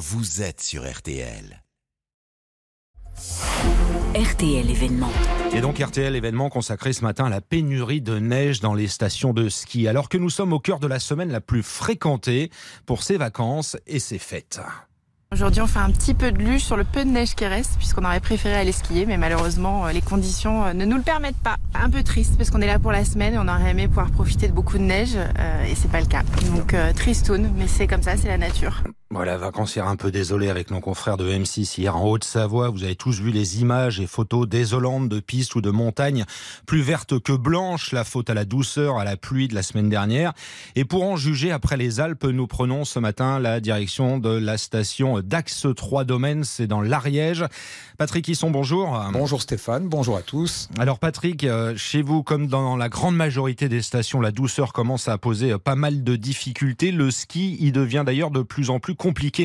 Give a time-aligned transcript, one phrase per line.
[0.00, 1.62] vous êtes sur RTL.
[4.14, 5.12] RTL événement.
[5.52, 9.34] Et donc RTL événement consacré ce matin à la pénurie de neige dans les stations
[9.34, 12.50] de ski, alors que nous sommes au cœur de la semaine la plus fréquentée
[12.86, 14.62] pour ces vacances et ces fêtes.
[15.32, 17.76] Aujourd'hui, on fait un petit peu de luge sur le peu de neige qui reste,
[17.76, 21.36] puisqu'on aurait préféré aller skier, mais malheureusement, euh, les conditions euh, ne nous le permettent
[21.36, 21.56] pas.
[21.74, 24.10] Un peu triste, parce qu'on est là pour la semaine et on aurait aimé pouvoir
[24.10, 26.22] profiter de beaucoup de neige, euh, et c'est pas le cas.
[26.56, 28.82] Donc, tristoun, mais c'est comme ça, c'est la nature.
[29.12, 32.68] Voilà, vacancière un peu désolé avec nos confrères de M6 hier en Haute-Savoie.
[32.68, 36.24] Vous avez tous vu les images et photos désolantes de pistes ou de montagnes
[36.64, 39.88] plus vertes que blanches, la faute à la douceur, à la pluie de la semaine
[39.88, 40.32] dernière.
[40.76, 44.56] Et pour en juger après les Alpes, nous prenons ce matin la direction de la
[44.56, 47.44] station d'Axe 3 Domaines, c'est dans l'Ariège.
[47.98, 48.96] Patrick Hisson, bonjour.
[49.12, 50.68] Bonjour Stéphane, bonjour à tous.
[50.78, 55.08] Alors Patrick, euh, chez vous, comme dans la grande majorité des stations, la douceur commence
[55.08, 56.92] à poser pas mal de difficultés.
[56.92, 58.94] Le ski y devient d'ailleurs de plus en plus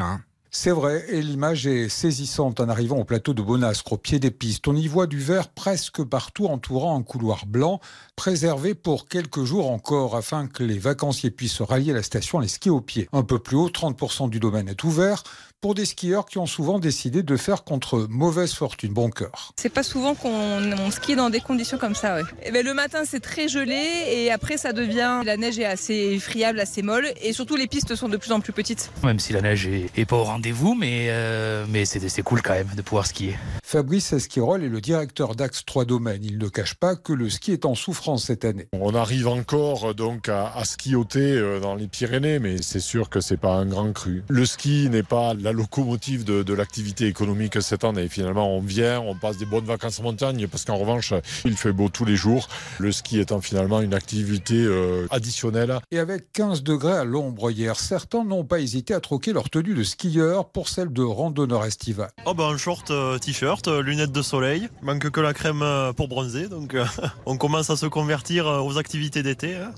[0.00, 0.22] Hein.
[0.50, 4.30] C'est vrai, et l'image est saisissante en arrivant au plateau de Bonastre, au pied des
[4.30, 4.66] pistes.
[4.66, 7.78] On y voit du verre presque partout entourant un couloir blanc,
[8.16, 12.48] préservé pour quelques jours encore, afin que les vacanciers puissent se rallier la station les
[12.48, 13.08] skis au pied.
[13.12, 15.22] Un peu plus haut, 30% du domaine est ouvert
[15.66, 19.50] pour des skieurs qui ont souvent décidé de faire contre mauvaise fortune, bon cœur.
[19.56, 22.14] C'est pas souvent qu'on skie dans des conditions comme ça.
[22.14, 22.20] Ouais.
[22.40, 23.74] Et eh ben, le matin, c'est très gelé
[24.12, 25.22] et après, ça devient.
[25.24, 28.38] La neige est assez friable, assez molle et surtout, les pistes sont de plus en
[28.38, 28.92] plus petites.
[29.02, 32.70] Même si la neige est, pas au rendez-vous, mais, euh, mais c'est cool quand même
[32.76, 33.36] de pouvoir skier.
[33.64, 36.24] Fabrice Esquirol est le directeur d'Axe 3 Domaines.
[36.24, 38.68] Il ne cache pas que le ski est en souffrance cette année.
[38.72, 43.18] On arrive encore donc à, à skioter euh, dans les Pyrénées, mais c'est sûr que
[43.18, 44.22] c'est pas un grand cru.
[44.28, 48.08] Le ski n'est pas la locomotive de, l'activité économique cette année.
[48.08, 51.12] Finalement, on vient, on passe des bonnes vacances en montagne parce qu'en revanche,
[51.44, 52.48] il fait beau tous les jours.
[52.78, 55.78] Le ski étant finalement une activité euh, additionnelle.
[55.90, 59.74] Et avec 15 degrés à l'ombre hier, certains n'ont pas hésité à troquer leur tenue
[59.74, 62.10] de skieur pour celle de randonneur estival.
[62.24, 64.68] Oh ben un short, euh, t-shirt, euh, lunettes de soleil.
[64.82, 65.64] Il manque que la crème
[65.96, 66.48] pour bronzer.
[66.48, 66.76] Donc
[67.26, 69.56] on commence à se convertir aux activités d'été.
[69.56, 69.72] Hein.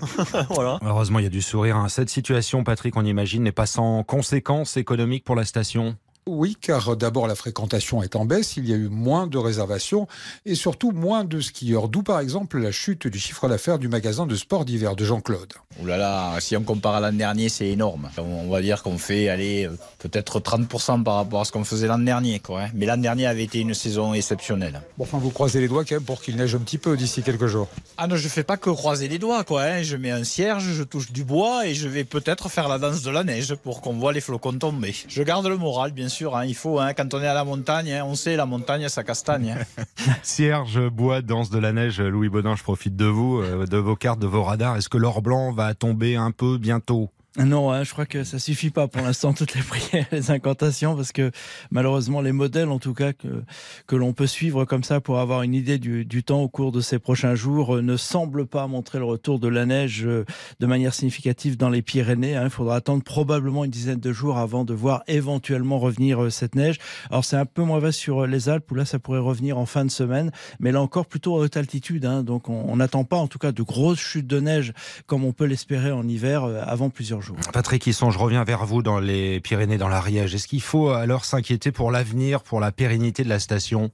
[0.50, 0.78] voilà.
[0.82, 1.76] Heureusement, il y a du sourire.
[1.76, 1.88] Hein.
[1.88, 6.56] Cette situation, Patrick, on imagine, n'est pas sans conséquences économiques pour la station station oui,
[6.60, 10.06] car d'abord la fréquentation est en baisse, il y a eu moins de réservations
[10.44, 14.26] et surtout moins de skieurs, d'où par exemple la chute du chiffre d'affaires du magasin
[14.26, 15.54] de sport d'hiver de Jean-Claude.
[15.80, 18.10] Ouh là là, si on compare à l'an dernier, c'est énorme.
[18.18, 21.86] On va dire qu'on fait aller euh, peut-être 30% par rapport à ce qu'on faisait
[21.86, 22.40] l'an dernier.
[22.40, 22.70] Quoi, hein.
[22.74, 24.82] Mais l'an dernier avait été une saison exceptionnelle.
[24.98, 27.22] Bon, enfin, vous croisez les doigts quand même pour qu'il neige un petit peu d'ici
[27.22, 27.68] quelques jours.
[27.96, 29.44] Ah non, je fais pas que croiser les doigts.
[29.44, 29.82] Quoi, hein.
[29.82, 33.02] Je mets un cierge, je touche du bois et je vais peut-être faire la danse
[33.02, 34.94] de la neige pour qu'on voit les flocons tomber.
[35.08, 36.44] Je garde le moral, bien sûr Hein.
[36.44, 39.04] il faut, hein, quand on est à la montagne, hein, on sait, la montagne, ça
[39.04, 39.56] castagne.
[40.22, 43.96] Cierge, bois, danse de la neige, Louis Baudin, je profite de vous, euh, de vos
[43.96, 44.76] cartes, de vos radars.
[44.76, 47.10] Est-ce que l'or blanc va tomber un peu bientôt?
[47.44, 50.96] Non, hein, je crois que ça suffit pas pour l'instant toutes les prières, les incantations,
[50.96, 51.30] parce que
[51.70, 53.44] malheureusement les modèles, en tout cas que
[53.86, 56.72] que l'on peut suivre comme ça pour avoir une idée du, du, temps au cours
[56.72, 60.24] de ces prochains jours, euh, ne semblent pas montrer le retour de la neige euh,
[60.58, 62.36] de manière significative dans les Pyrénées.
[62.36, 62.44] Hein.
[62.44, 66.54] Il faudra attendre probablement une dizaine de jours avant de voir éventuellement revenir euh, cette
[66.54, 66.78] neige.
[67.10, 69.66] Alors c'est un peu moins vaste sur les Alpes où là ça pourrait revenir en
[69.66, 72.04] fin de semaine, mais là encore plutôt à haute altitude.
[72.04, 72.22] Hein.
[72.22, 74.72] donc on n'attend pas en tout cas de grosses chutes de neige
[75.06, 77.27] comme on peut l'espérer en hiver avant plusieurs jours.
[77.52, 80.34] Patrick Hisson, je reviens vers vous dans les Pyrénées, dans l'Ariège.
[80.34, 83.90] Est-ce qu'il faut alors s'inquiéter pour l'avenir, pour la pérennité de la station?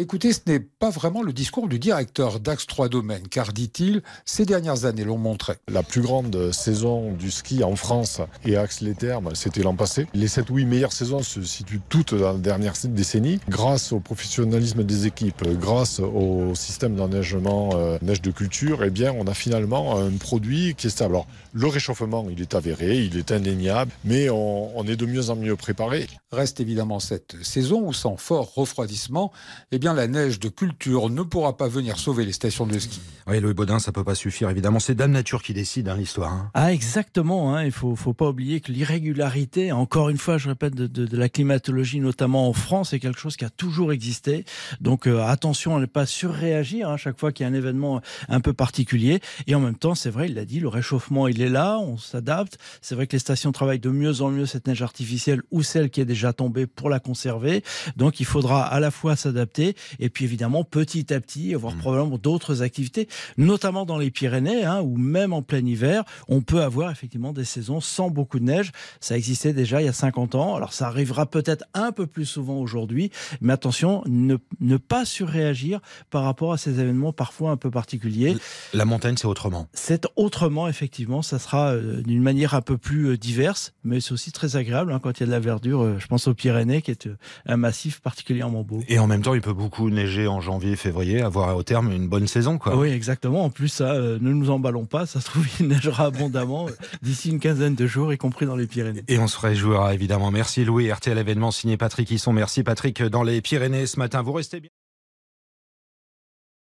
[0.00, 4.44] Écoutez, ce n'est pas vraiment le discours du directeur d'Axe 3 Domaines, car dit-il, ces
[4.44, 5.54] dernières années l'ont montré.
[5.66, 10.06] La plus grande saison du ski en France et Axe les Thermes, c'était l'an passé.
[10.14, 15.08] Les 7-8 meilleures saisons se situent toutes dans la dernière décennie, grâce au professionnalisme des
[15.08, 20.12] équipes, grâce au système d'enneigement euh, neige de culture, eh bien, on a finalement un
[20.12, 21.16] produit qui est stable.
[21.16, 25.30] Alors, le réchauffement, il est avéré, il est indéniable, mais on, on est de mieux
[25.30, 26.06] en mieux préparé.
[26.30, 29.32] Reste évidemment cette saison où, sans fort refroidissement,
[29.72, 33.00] eh bien, la neige de culture ne pourra pas venir sauver les stations de ski.
[33.26, 34.48] Oui, Louis Baudin, ça peut pas suffire.
[34.48, 36.32] Évidemment, c'est Dame Nature qui décide hein, l'histoire.
[36.32, 36.50] Hein.
[36.54, 37.54] Ah, exactement.
[37.54, 37.64] Hein.
[37.64, 42.00] Il faut, faut pas oublier que l'irrégularité, encore une fois, je répète, de, la climatologie,
[42.00, 44.46] notamment en France, est quelque chose qui a toujours existé.
[44.80, 48.00] Donc euh, attention à ne pas surréagir à chaque fois qu'il y a un événement
[48.28, 49.20] un peu particulier.
[49.46, 51.98] Et en même temps, c'est vrai, il l'a dit, le réchauffement, il est là, on
[51.98, 52.58] s'adapte.
[52.80, 55.90] C'est vrai que les stations travaillent de mieux en mieux cette neige artificielle ou celle
[55.90, 57.62] qui est déjà tombée pour la conserver.
[57.96, 61.78] Donc il faudra à la fois s'adapter Et puis évidemment, petit à petit, avoir Mmh.
[61.78, 66.62] probablement d'autres activités, notamment dans les Pyrénées, hein, ou même en plein hiver, on peut
[66.62, 68.72] avoir effectivement des saisons sans beaucoup de neige.
[69.00, 70.56] Ça existait déjà il y a 50 ans.
[70.56, 73.10] Alors ça arrivera peut-être un peu plus souvent aujourd'hui,
[73.40, 75.80] mais attention, ne, ne pas surréagir
[76.10, 78.36] par rapport à ces événements parfois un peu particuliers.
[78.72, 79.68] La montagne, c'est autrement.
[79.72, 81.22] C'est autrement, effectivement.
[81.22, 84.92] Ça sera euh, d'une manière un peu plus euh, diverse, mais c'est aussi très agréable
[84.92, 85.82] hein, quand il y a de la verdure.
[85.82, 87.08] Euh, je pense aux Pyrénées, qui est
[87.46, 88.80] un massif particulièrement beau.
[88.88, 92.08] Et en même temps, il peut beaucoup neiger en janvier, février, avoir au terme une
[92.08, 92.58] bonne saison.
[92.58, 92.76] Quoi.
[92.76, 93.44] Oui, exactement.
[93.44, 95.06] En plus, ça, euh, ne nous emballons pas.
[95.06, 96.72] Ça se trouve, il neigera abondamment euh,
[97.02, 99.04] d'ici une quinzaine de jours, y compris dans les Pyrénées.
[99.08, 100.30] Et on se réjouira évidemment.
[100.30, 102.32] Merci Louis, RTL événement signé Patrick Hisson.
[102.32, 104.22] Merci Patrick dans les Pyrénées ce matin.
[104.22, 104.70] Vous restez bien.